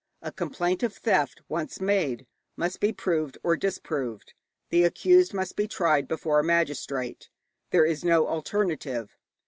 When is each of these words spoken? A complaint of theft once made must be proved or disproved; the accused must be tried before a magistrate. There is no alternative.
A 0.23 0.31
complaint 0.31 0.81
of 0.81 0.95
theft 0.95 1.43
once 1.47 1.79
made 1.79 2.25
must 2.57 2.79
be 2.79 2.91
proved 2.91 3.37
or 3.43 3.55
disproved; 3.55 4.33
the 4.71 4.83
accused 4.83 5.31
must 5.31 5.55
be 5.55 5.67
tried 5.67 6.07
before 6.07 6.39
a 6.39 6.43
magistrate. 6.43 7.29
There 7.69 7.85
is 7.85 8.03
no 8.03 8.27
alternative. 8.27 9.15